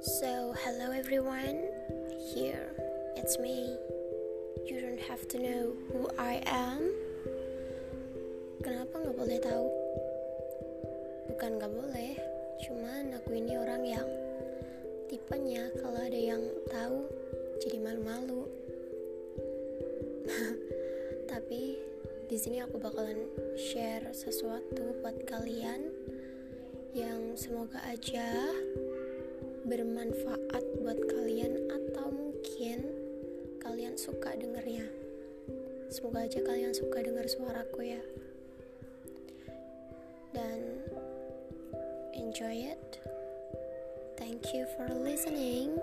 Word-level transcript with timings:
So, 0.00 0.52
hello 0.60 0.92
everyone. 0.92 1.72
Here, 2.34 2.68
it's 3.16 3.38
me. 3.38 3.72
You 4.68 4.80
don't 4.80 5.00
have 5.00 5.26
to 5.28 5.38
know 5.38 5.72
who 5.88 6.04
I 6.20 6.44
am. 6.44 6.92
Kenapa 8.60 8.92
nggak 9.00 9.16
boleh 9.16 9.38
tahu? 9.40 9.66
Bukan 11.32 11.50
nggak 11.56 11.72
boleh, 11.72 12.12
cuman 12.68 13.16
aku 13.16 13.40
ini 13.40 13.56
orang 13.56 13.82
yang 13.88 14.08
tipenya 15.08 15.72
kalau 15.80 16.04
ada 16.04 16.20
yang 16.20 16.44
tahu 16.68 17.08
jadi 17.64 17.80
malu-malu. 17.80 18.44
Tapi 21.32 21.80
di 22.28 22.36
sini 22.36 22.60
aku 22.60 22.76
bakalan 22.76 23.24
share 23.56 24.12
sesuatu 24.12 25.00
buat 25.00 25.24
kalian 25.24 25.88
yang 26.92 27.36
semoga 27.36 27.80
aja 27.88 28.52
bermanfaat 29.66 30.64
buat 30.78 30.98
kalian 31.10 31.66
atau 31.68 32.06
mungkin 32.14 32.86
kalian 33.58 33.98
suka 33.98 34.32
dengernya? 34.38 34.86
Semoga 35.90 36.26
aja 36.26 36.38
kalian 36.42 36.70
suka 36.70 37.02
denger 37.02 37.26
suaraku 37.26 37.98
ya. 37.98 38.02
Dan 40.30 40.86
enjoy 42.14 42.70
it. 42.74 43.02
Thank 44.14 44.54
you 44.54 44.70
for 44.78 44.86
listening 44.94 45.74